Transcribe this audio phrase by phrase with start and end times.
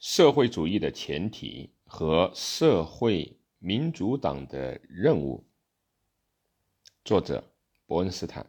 [0.00, 5.44] 社会主义的前提和社会民主党的任务。
[7.04, 7.52] 作者
[7.84, 8.46] 伯恩斯坦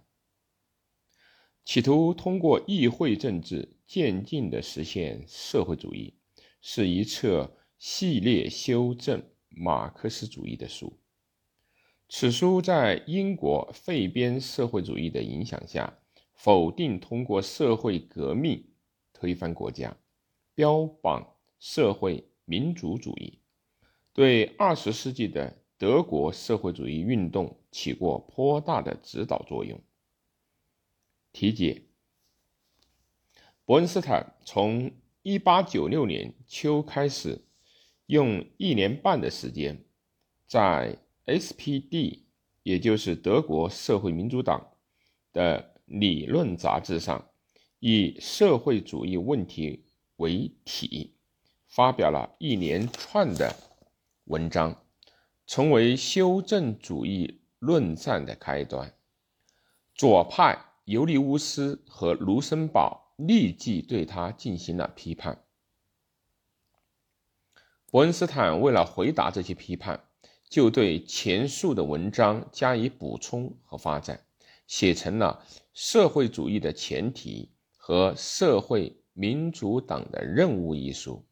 [1.66, 6.14] 企图通过议会政治渐进地实现社会主义，
[6.62, 11.00] 是一册系列修正马克思主义的书。
[12.10, 15.98] 此书在英国废边社会主义的影响下，
[16.34, 18.64] 否定通过社会革命
[19.14, 19.98] 推翻国家，
[20.54, 23.40] 标榜社会民主主义，
[24.14, 29.80] 对二十世纪的德国社会主义运动起过颇大的指导作用。
[31.32, 31.84] 题解：
[33.66, 34.92] 伯恩斯坦从
[35.24, 37.46] 1896年秋开始，
[38.08, 39.84] 用一年半的时间
[40.48, 40.98] 在。
[41.30, 42.24] SPD，
[42.64, 44.72] 也就是德国社会民主党
[45.32, 47.30] 的理论杂志上，
[47.78, 51.14] 以社会主义问题为题，
[51.70, 53.56] 发表了一连串的
[54.26, 54.84] 文章，
[55.48, 58.94] 成为修正主义论战的开端。
[59.96, 65.46] 左派尤利乌斯和卢森堡立即对他进行了批判。
[67.90, 70.04] 伯恩斯坦为了回答这些批判。
[70.50, 74.26] 就对前述的文章加以补充和发展，
[74.66, 81.24] 写成了《社会主义的前提和社会民主党的任务》一书。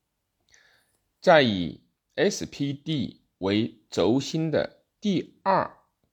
[1.27, 1.81] 在以
[2.15, 5.69] SPD 为轴心的第二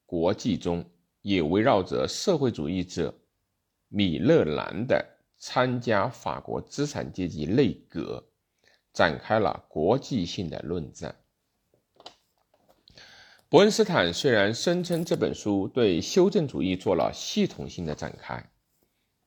[0.07, 0.91] 国际中，
[1.23, 3.15] 也围绕着社会主义者
[3.87, 5.07] 米勒兰的
[5.39, 8.29] 参加法国资产阶级内阁，
[8.93, 11.15] 展开了国际性的论战。
[13.49, 18.51] 伯恩斯坦虽然声称这本书对修正主义做了系统性的展开，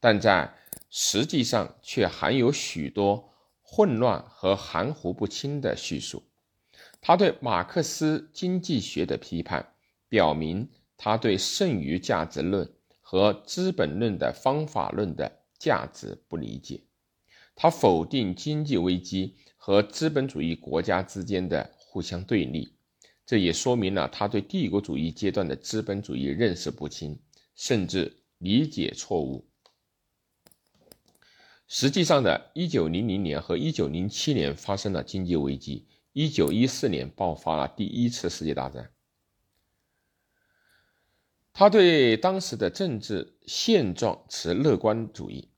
[0.01, 0.53] 但在
[0.89, 3.29] 实际上却含有许多
[3.69, 6.23] 混乱和含糊不清的叙述。
[7.01, 9.73] 他对马克思经济学的批判，
[10.07, 12.67] 表明他对剩余价值论
[13.01, 16.81] 和资本论的方法论的价值不理解。
[17.55, 22.73] 他否定经济危机和资本主义国家之间的互相对立。
[23.25, 27.19] 这也说明了他对帝国主义阶段的资本主义认识不清，
[27.55, 29.46] 甚至理解错误。
[31.67, 38.89] 实际上的1900年和1907年发生了经济危机，1914年爆发了第一次世界大战。
[41.53, 45.49] 他对当时的政治现状持乐观主义，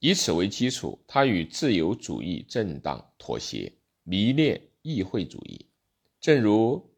[0.00, 5.66] 以此为基础，他与自由主义政党妥协，迷恋议会主义，
[6.20, 6.92] 正如。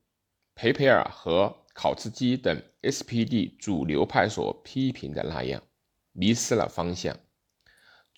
[0.61, 5.63] 培培尔和考茨基等 SPD 主流派所批评的那样，
[6.11, 7.17] 迷失了方向。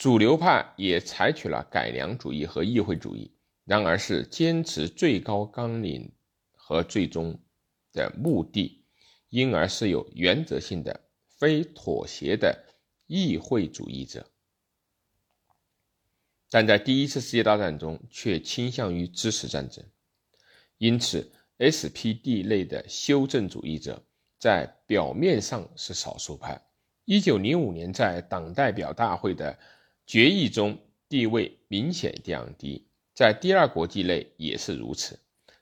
[0.00, 3.30] 主流派也采取了改良主义和议会主义，
[3.66, 6.10] 然而是坚持最高纲领
[6.52, 7.38] 和最终
[7.92, 8.82] 的目的，
[9.28, 10.98] 因而是有原则性的、
[11.38, 12.64] 非妥协的
[13.08, 14.26] 议会主义者。
[16.48, 19.84] 但在第一次世界大战中，却倾向于支持战争，
[20.78, 21.30] 因此。
[21.58, 24.02] SPD 类的修正主义者
[24.38, 26.58] 在表面上是少数派。
[27.04, 29.58] 1905年在党代表大会的
[30.10, 30.76] 决议中
[31.08, 35.20] 地位明显降低，在第二国际内也是如此。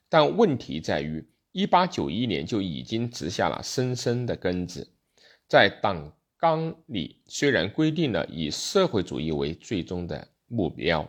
[0.09, 1.23] 但问题在于
[1.53, 4.91] ，1891年就已经植下了深深的根子。
[5.47, 11.07] 在党纲里虽然规定了以社会主义为最终的目标，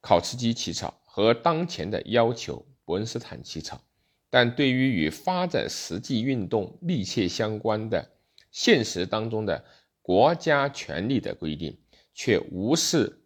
[0.00, 2.66] 考茨基起草和当前的要求。
[2.84, 3.80] 伯恩斯坦起草，
[4.28, 8.10] 但对于与发展实际运动密切相关的
[8.50, 9.64] 现实当中的
[10.02, 11.78] 国家权力的规定，
[12.12, 13.24] 却无视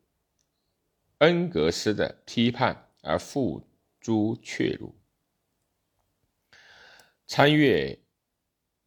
[1.19, 3.66] 恩格斯的批判而付
[4.00, 4.94] 诸阙如。
[7.26, 7.98] 参阅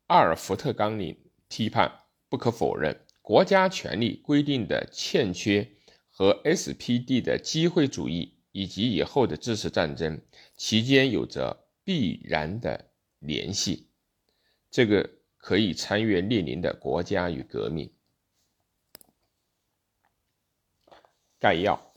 [0.07, 1.17] 阿尔福特纲领
[1.47, 5.69] 批判，不可否认，国家权力规定的欠缺
[6.09, 8.35] 和 SPD 的机会主义。
[8.51, 10.19] 以及以后的知识战争
[10.57, 12.89] 期间有着必然的
[13.19, 13.87] 联系，
[14.71, 15.07] 这个
[15.37, 17.87] 可以参阅列宁的《国家与革命》
[21.39, 21.93] 概要。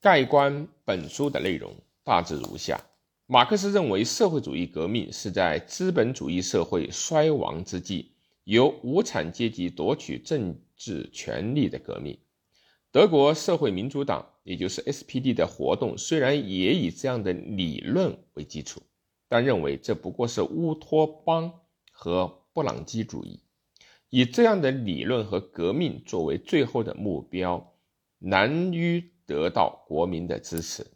[0.00, 2.80] 概观本书的内容大致如下：
[3.26, 8.12] 马克思认为，社会主义革命是在资本主义社会衰亡之际，
[8.44, 12.16] 由无产阶级夺取政治权力的革命。
[12.92, 18.80] 德国社会民主党，也就是 SPD 的活动，虽然也以这样的理论为基础，
[19.28, 21.52] 但认为这不过是乌托邦
[21.90, 23.40] 和布朗基主义。
[24.08, 27.74] 以这样的理论和革命作为最后的目标，
[28.18, 30.86] 难于得到国民的支持。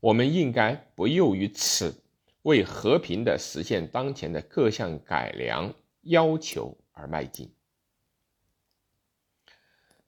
[0.00, 2.02] 我们应该不囿于此，
[2.42, 7.52] 为和平的实现当前的各项改良要求而迈进。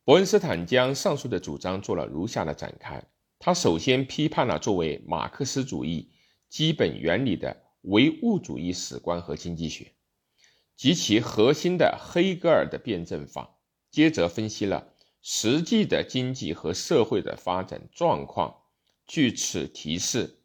[0.04, 3.04] 伯恩斯坦将上述的主张做了如下的展开：
[3.38, 6.10] 他首先批判了作为马克思主义
[6.48, 9.92] 基本原理的唯物主义史观和经济学
[10.74, 13.58] 及其核心的黑格尔的辩证法，
[13.90, 14.91] 接着分析了
[15.22, 18.58] 实际的经济和社会的发展状况。
[19.06, 20.38] 据此提示，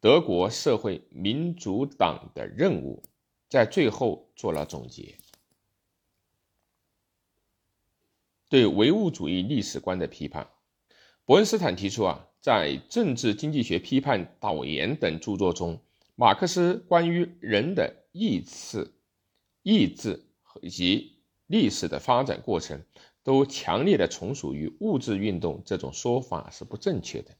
[0.00, 3.02] 德国社会民主党的任务，
[3.48, 5.16] 在最后做了总结。
[8.48, 10.48] 对唯物主义历史观的批判，
[11.24, 15.80] 伯恩斯坦提出啊，在《政治经济学批判导言》等著作中，
[16.14, 18.92] 马克思关于人的意志、
[19.62, 20.24] 意志
[20.60, 22.84] 以及历史的发展过程，
[23.26, 27.34] 都强烈的从属于物质运动这种说法是不正确的。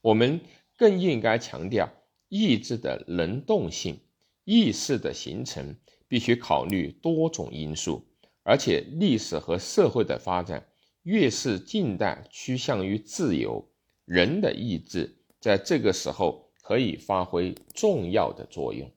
[0.00, 0.40] 我们
[0.76, 1.88] 更应该强调
[2.28, 4.00] 意志的能动性，
[4.42, 5.76] 意识的形成
[6.08, 8.04] 必须考虑多种因素。
[8.42, 10.66] 而且，历史和社会的发展
[11.04, 13.68] 越是近代趋向于自由，
[14.06, 18.90] 人的意志在这个时候可以发挥重要的作用。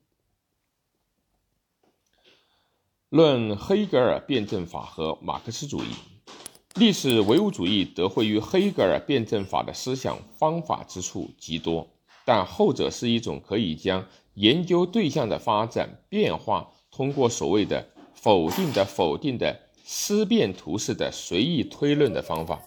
[3.08, 5.94] 论黑格尔辩证法和马克思主义，
[6.76, 11.88] 历史唯物主义得惠于黑格尔辩证法的思想方法之处极多，
[12.24, 17.88] 但后者是一种可以将研究对象的发展变化通过所谓的。
[18.16, 22.58] 否定的否定的思辨图式的随意推论的方法，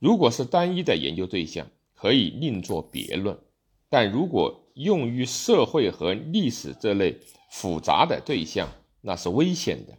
[0.00, 3.36] 如果是单一的研究对象，可以另作别论；
[3.88, 7.16] 但如果用于社会和历史这类
[7.50, 8.68] 复杂的对象，
[9.00, 9.96] 那是危险的。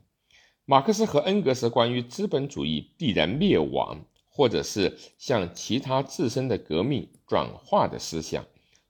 [0.66, 8.46] 马克思和恩格斯关于资本主义必然灭亡，或者是向其他自身的革命转化的思想，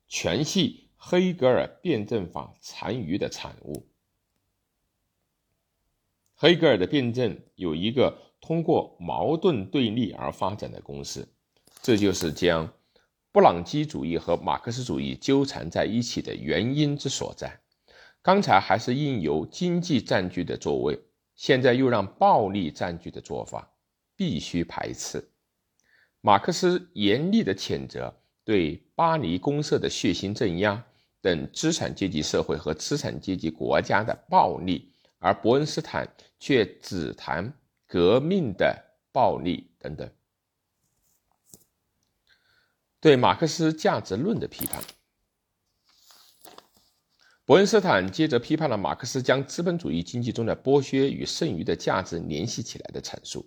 [0.08, 3.88] 全系黑格尔辩证法残余的产物。
[6.36, 11.28] 黑格尔的辩证有一个通过矛盾对立而发展的公式，
[11.82, 12.72] 这就是将
[13.32, 17.62] 布朗基主义和马克思主义纠缠在一起的原因之所在。
[18.22, 21.00] 刚才还是应由经济占据的座位，
[21.36, 23.72] 现在又让暴力占据的做法，
[24.16, 25.30] 必须排斥。
[26.22, 30.86] 马克思严厉的谴责对巴黎公社的血腥镇压
[31.22, 34.90] 等资产阶级社会和资产阶级国家的暴力。
[35.26, 36.06] 而伯恩斯坦
[36.38, 37.54] 却只谈
[37.88, 38.78] 革命的
[39.14, 40.12] 暴力等等，
[43.00, 44.84] 对马克思价值论的批判。
[47.46, 53.46] 伯恩斯坦接着批判了马克思将资本主义经济中的剥削与剩余的价值联系起来的阐述。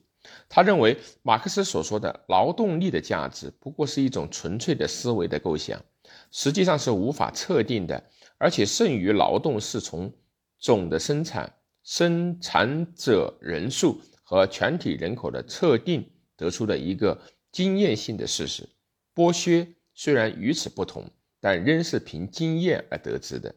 [0.50, 5.82] 他认为，马克思所说的劳动力的价值不过是一种纯粹的思维的构想，
[6.31, 8.04] 实际上是无法测定的，
[8.37, 10.12] 而且剩余劳动是从
[10.58, 11.50] 总的生产。
[11.82, 16.04] 生产者人数和全体人口的测定
[16.37, 17.16] 得出的一个
[17.52, 18.69] 经验性的事实。
[19.14, 21.08] 剥削虽然与此不同，
[21.40, 23.54] 但仍是凭经验而得知的。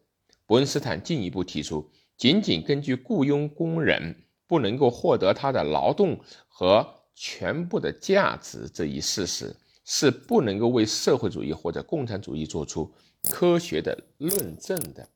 [0.49, 1.87] 伯恩斯坦进一步提出，
[2.17, 9.55] 仅仅根据雇佣工人不能够获得他的劳动和全部的价值这一事实，
[9.85, 12.91] 是不能够为社会主义或者共产主义做出
[13.29, 15.07] 科学的论证的。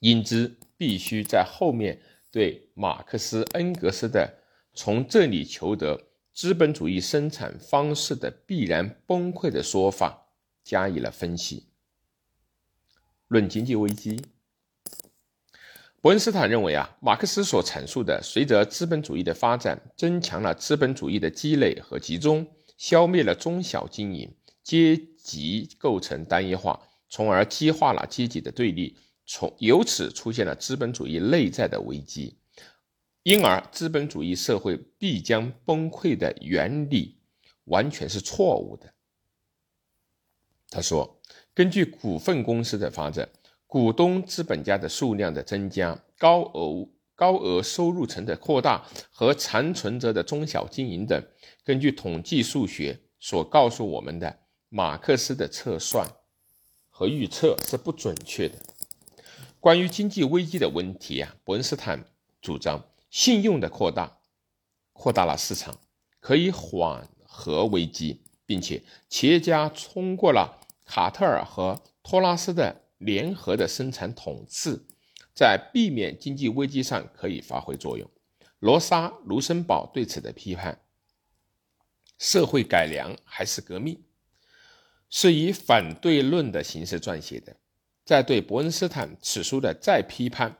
[0.00, 2.00] 因之，必须在后面
[2.32, 4.28] 对马克思、恩格斯的
[4.74, 6.02] 从这里求得
[6.32, 10.26] 资本主义生产方式的必然崩溃的说法
[10.64, 11.68] 加以了分析。
[13.32, 14.20] 论经济危机，
[16.00, 22.46] 伯恩斯坦认为啊，马克思所阐述的，随着资本主义的发展，增强了资本主义的积累和集中，
[22.76, 28.96] 消灭了中小经营，阶级构成单一化，从而激化了阶级的对立。
[29.24, 32.36] 从由此出现了资本主义内在的危机，
[33.22, 37.16] 因而资本主义社会必将崩溃的原理
[37.64, 38.92] 完全是错误的。
[40.68, 41.20] 他说，
[41.54, 43.28] 根据股份公司的发展、
[43.66, 51.22] 股东资本家的数量的增加、高额高额收入层的扩大和残存着的中小经营等，
[51.62, 54.38] 根据统计数学所告诉我们的，
[54.70, 56.06] 马克思的测算
[56.88, 58.56] 和预测是不准确的。
[59.60, 62.04] 关于经济危机的问题啊，伯恩斯坦
[62.40, 64.18] 主张信用的扩大，
[64.92, 65.78] 扩大了市场，
[66.18, 70.61] 可以缓和危机，并且企业家通过了
[70.94, 74.78] 卡特尔和托拉斯的联合的生产统治，
[75.34, 78.06] 在避免经济危机上可以发挥作用。
[78.58, 80.82] 罗莎·卢森堡对此的批判
[82.18, 84.04] 社会改良还是革命，
[85.08, 87.56] 是以反对论的形式撰写的。
[88.04, 90.58] 在对伯恩斯坦此书的再批判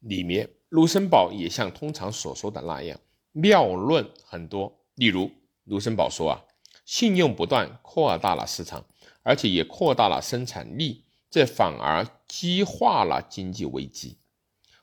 [0.00, 2.98] 里面，卢森堡也像通常所说的那样，
[3.30, 4.84] 谬论很多。
[4.96, 5.30] 例如，
[5.62, 6.42] 卢森堡说啊，
[6.88, 8.82] 信用不断扩大了市场，
[9.22, 14.16] 而且也扩大了生产力，这反而激化了经济危机。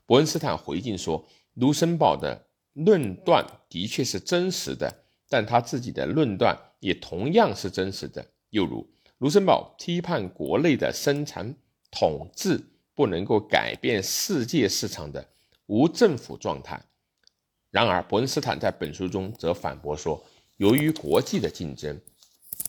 [0.06, 5.02] 伯恩斯坦回敬说，卢森堡的论断的确是真实的。
[5.28, 8.24] 但他自己的论断也同样是真实的。
[8.52, 11.56] 又如，卢森堡批判国内的生产
[11.90, 15.28] 统治不能够改变世界市场的
[15.66, 16.80] 无政府状态。
[17.72, 20.24] 然而，伯恩斯坦在本书中则反驳说，
[20.58, 22.00] 由于国际的竞争，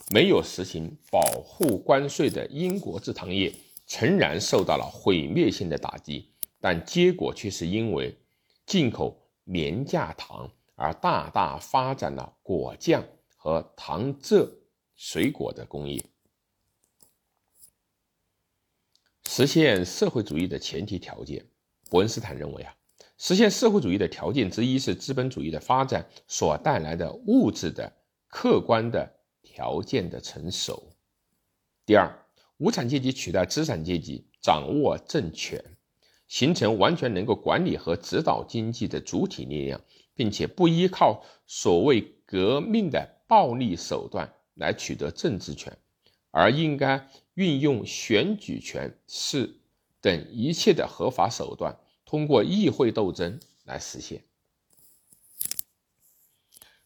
[0.09, 3.53] 没有实行保护关税的英国制糖业
[3.85, 8.17] 诚然受到了毁灭性的打击，但结果却是因为
[8.65, 10.49] 进口廉价糖。
[10.79, 13.03] 而大大发展了果酱
[13.35, 14.47] 和糖蔗
[14.95, 16.05] 水果的工业。
[19.27, 21.43] 实现社会主义的前提条件，
[21.89, 22.76] 伯恩斯坦认为啊，
[23.17, 27.91] 实现社会主义的条件之一是资本主义的发展所带来的物质的
[28.27, 30.91] 客观的条件的成熟。
[31.85, 32.25] 第二，
[32.57, 35.63] 无产阶级取代资产阶级，掌握政权，
[36.27, 39.81] 形成完全能够管理和指导经济的主体力量。
[40.17, 45.77] 并且不依靠所谓革命的暴力手段来取得政治权，
[46.31, 49.59] 而应该运用选举权是
[50.01, 54.23] 等一切的合法手段，通过议会斗争来实现。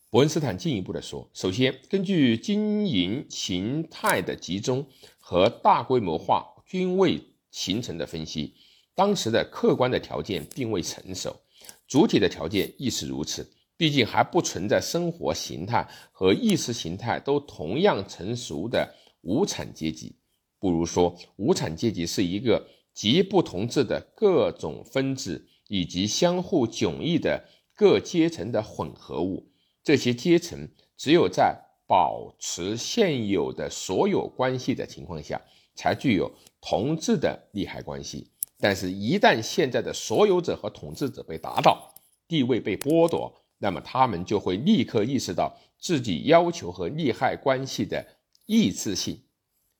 [0.09, 4.85] 伯恩斯坦进一步的说，首先，根据经营形态的集中
[5.19, 8.55] 和大规模化均未形成的分析，
[8.93, 11.39] 当时的客观的条件并未成熟。
[11.87, 20.15] 主体的条件亦是如此，毕竟还不存在生活形态和意识形态都同样成熟的无产阶级。
[20.59, 27.45] 不如说，无产阶级是一个极不同质的各种分子以及相互迥异的
[27.75, 29.51] 各阶层的混合物。
[29.83, 35.41] 这些阶层只有在保持现有的所有关系的情况下，
[35.75, 36.31] 才具有
[36.61, 38.29] 同质的利害关系。
[38.59, 41.95] 但是，一旦现在的所有者和统治者被打倒，
[42.27, 48.05] 地位被剥夺，那么他们就会立刻意识到自己要求和利害关系的
[48.45, 49.23] 异质性。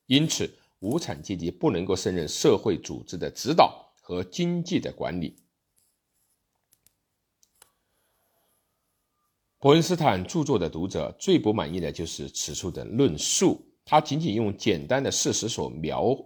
[0.08, 5.38] 因此，无产阶级不能够胜任社会组织的指导和经济的管理。
[9.60, 16.18] 伯恩斯坦著作的读者最不满意的就是此处的论述，他仅仅用简单的事实所描。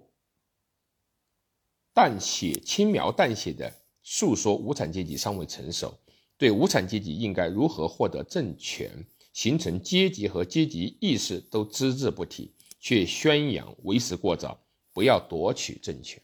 [1.93, 5.97] 淡写、轻描淡写的诉说无产阶级尚未成熟，
[6.38, 12.54] 对无产阶级应该如何获得政权、形成阶级和阶级意识都只字不提，
[12.86, 14.63] 却宣扬为时过早，
[14.94, 16.22] 不要夺取政权。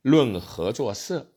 [0.00, 1.32] 论合作社，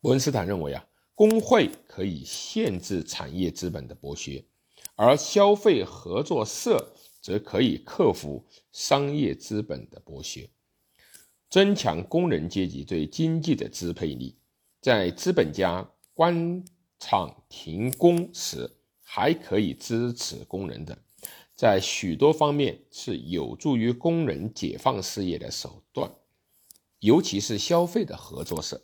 [0.00, 4.42] 伯恩斯坦认为啊，工会可以限制产业资本的剥削，
[4.94, 10.48] 而消费合作社则可以克服商业资本的剥削。
[11.50, 14.38] 增强工人阶级对经济的支配力，
[14.80, 16.64] 在资本家关
[16.98, 20.96] 厂停工时，还可以支持工人的，
[21.62, 26.12] 在许多方面是有助于工人解放事业的手段，
[26.98, 28.82] 尤其是消费的合作社。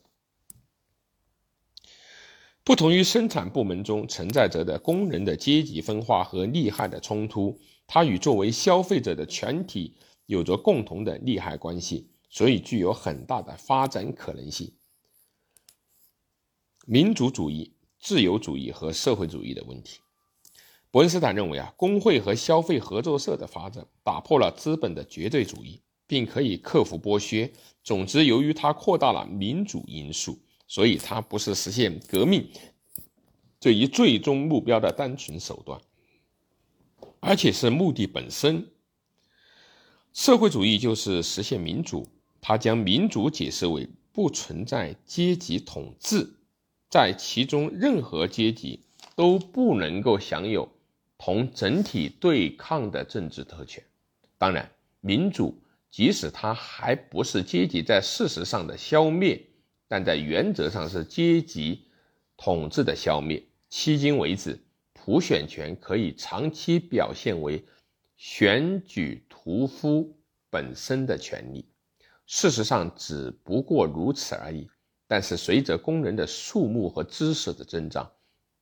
[2.63, 7.59] 不同于生产部门中存在着的工人的阶级分化和利害的冲突，
[7.89, 12.13] 它与作为消费者的全体有着共同的利害关系。
[12.31, 14.73] 所以具有很大的发展可能性。
[16.87, 19.99] 民主主义、自由主义和社会主义的问题，
[20.91, 27.53] 伯恩斯坦认为啊，工会和消费合作社的发展打破了资本的绝对主义，并可以克服剥削。
[27.85, 32.49] 总之，由于它扩大了民主因素，所以它不是实现革命
[33.61, 35.81] 这一最终目标的单纯手段，
[37.21, 38.67] 而且是目的本身。
[40.15, 42.07] 社会主义就是实现民主。
[42.41, 46.35] 它将民主解释为不存在阶级统治，
[46.89, 48.81] 在其中任何阶级
[49.17, 50.69] 都不能够享有
[51.19, 53.85] 同整体对抗的政治特权。
[54.39, 54.71] 当然，
[55.01, 55.61] 民主
[55.91, 59.39] 即使它还不是阶级在事实上的消灭，
[59.89, 61.89] 但在原则上是阶级
[62.37, 63.43] 统治的消灭。
[63.71, 64.59] 迄今为止，
[64.93, 67.63] 普选权可以长期表现为
[68.17, 70.17] 选举屠夫
[70.49, 71.69] 本身的权利。
[72.27, 74.71] 事实上，只不过如此而已。
[75.07, 78.11] 但是，随着工人的数目和知识的增长，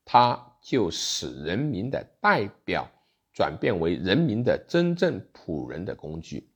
[0.05, 2.91] 它就使人民的代表
[3.33, 6.51] 转变为人民的真正仆人的工具。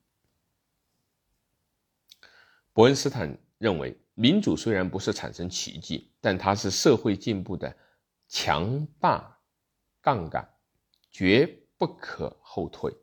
[2.73, 7.73] 伯恩斯坦认为，民主虽然不是产生奇迹，但它是社会进步的
[8.27, 9.39] 强大
[10.01, 10.45] 杠杆，
[11.09, 12.93] 绝不可后退。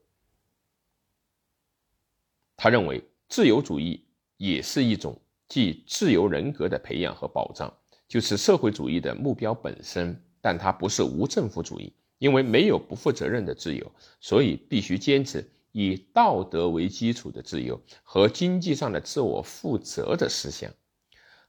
[2.54, 7.72] 他认为，自由主义也是一种即自由人格的培养和保障，
[8.06, 10.22] 就是社会主义的目标本身。
[10.40, 20.72] 但它不是无政府主义，因为没有不负责任的自由，所以必须坚持以道德为基础的自由和经济上的自我负责的思想。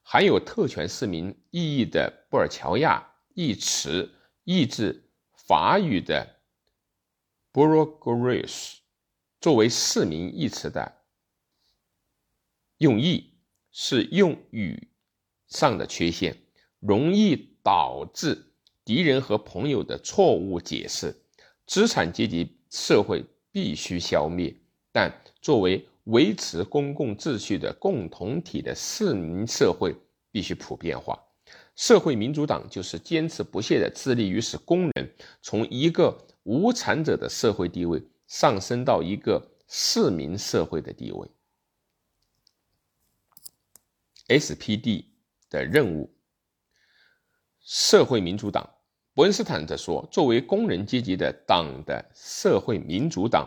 [0.01, 4.12] 含有特权市民意义的布尔乔亚一词
[4.43, 5.03] 译自
[5.34, 6.38] 法语的
[7.53, 8.77] “bourgeois”，
[9.39, 10.91] 作为市民一词的
[12.77, 13.36] 用意
[13.72, 14.89] 是用语
[15.48, 16.36] 上的缺陷，
[16.79, 18.49] 容易导致。
[18.89, 21.15] 敌人和朋友的错误解释，
[21.67, 24.51] 资产阶级社会必须消灭，
[24.91, 29.96] 但作为维持公共秩序的共同体的市民社会
[30.31, 31.24] 必须普遍化。
[31.75, 41.29] 社会民主党就是坚持不懈地致力于使工人从一个无产者的社会地位上升到一个市民社会的地位。
[44.27, 45.05] SPD
[45.48, 46.12] 的任务，
[47.62, 48.67] 社会民主党。
[49.19, 53.45] 伯恩斯坦则说：“作为工人阶级的党的社会民主党，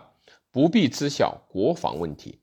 [0.50, 2.38] 不必知晓国防问题。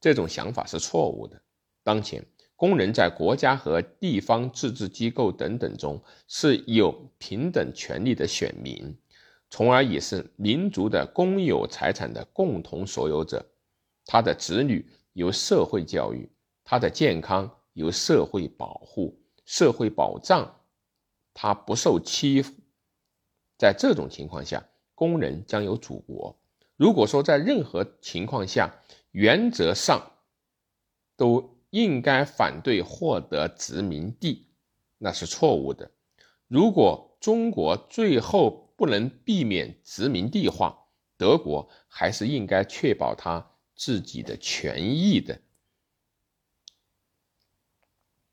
[0.00, 1.38] 这种想法是错误的。
[1.84, 2.24] 当前，
[2.56, 8.96] 工人在国家和地方自治机构等等中是有平等权利的选民，
[9.50, 13.44] 从而也是民族的公有财产的共同所有者。
[14.06, 16.26] 他的子女由社会教育，
[16.64, 20.50] 他的健康由社会保护，社会保障
[21.34, 22.54] 他不受欺负。”
[23.60, 26.40] 在这种情况下，工人将有祖国。
[26.76, 28.74] 如果说在任何情况下，
[29.10, 30.12] 原则上
[31.14, 34.46] 都应该反对获得殖民地，
[34.96, 35.90] 那是错误的。
[36.48, 40.86] 如果中国最后不能避免殖民地化，
[41.18, 45.38] 德国还是应该确保他自己的权益的。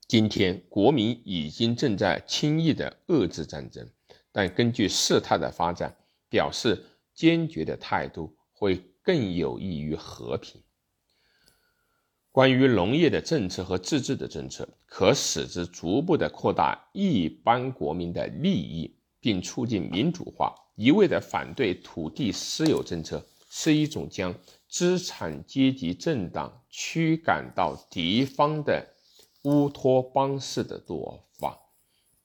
[0.06, 3.90] 今天，国民已经正在轻易的遏制战争。
[4.32, 5.96] 但根据事态的发展，
[6.28, 10.62] 表示坚决的态度会更有益于和平。
[12.30, 20.54] 关于农业的政策和自治的政策，可使之逐步的扩大一般国民的利益，并促进民主化。
[20.76, 24.32] 一味的反对土地私有政策，是一种将
[24.68, 28.86] 资产阶级政党驱赶到敌方的
[29.42, 31.58] 乌托邦式的做法。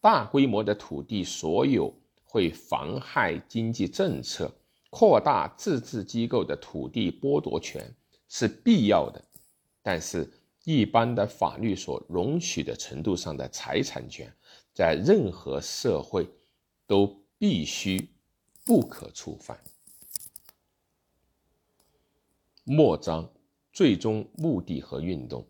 [0.04, 1.92] 大规模的土地所有。
[2.26, 4.52] 会妨害经济政策，
[4.90, 7.88] 扩大自治机构的土地剥夺权
[8.28, 9.24] 是必要的，
[9.84, 10.28] 但是，
[10.64, 14.34] 一般的法律所容许的程度上的财产权，
[14.74, 16.28] 在任何社会
[16.88, 18.10] 都必须
[18.66, 19.56] 不可触犯。
[22.64, 23.30] 末章
[23.72, 25.46] 最终目的和运动，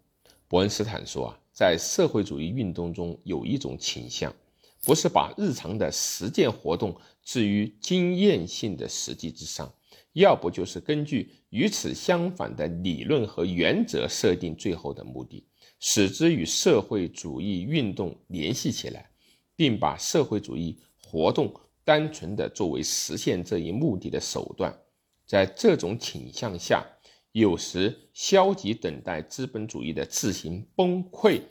[0.50, 4.36] 伯恩斯坦说啊，在社会主义运动中有一种倾向。
[4.84, 9.74] 不是把日常的实践活动置于经验性的实际之上，
[10.12, 15.48] 要不就是根据与此相反的理论和原则设定最后的目的，
[15.80, 19.10] 使之与社会主义运动联系起来，
[19.56, 21.54] 并把社会主义活动
[21.86, 24.78] 单纯的作为实现这一目的的手段。
[25.26, 26.86] 在这种倾向下，
[27.32, 31.42] 有时消极等待资本主义的自行崩溃。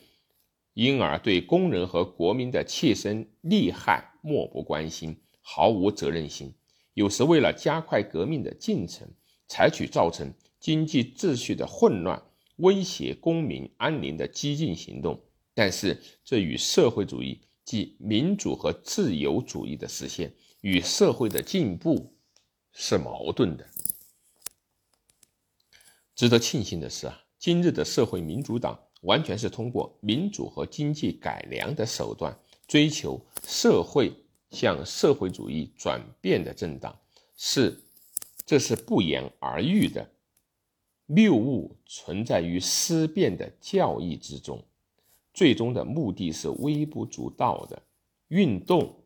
[0.75, 6.55] 因而对工人和国民的切身利害漠不关心，毫无责任心。
[6.95, 9.09] 有时为了加快革命的进程，
[9.49, 12.23] 采取造成经济秩序的混乱、
[12.57, 15.21] 威胁公民安宁的激进行动。
[15.55, 22.15] 但是，这与社会主义即民主和自由主义的实现与社会的进步
[22.73, 23.67] 是矛盾的。
[26.15, 28.79] 值得庆幸的是啊，今日的社会民主党。
[29.03, 32.37] 完全是通过民主和经济改良的手段
[32.67, 34.13] 追求社会
[34.51, 36.99] 向社会主义转变的政党，
[37.37, 37.81] 是，
[38.45, 40.09] 这是不言而喻的。
[41.07, 44.63] 谬误存在于思辨的教义之中，
[45.35, 47.83] 最终的目的是微不足道的。
[48.29, 49.05] 运动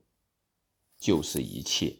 [0.98, 1.96] 就是一切。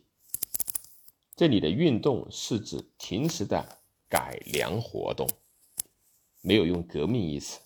[1.34, 5.28] 这里的运动是指平时的改良活动，
[6.40, 7.58] 没有用革命一词。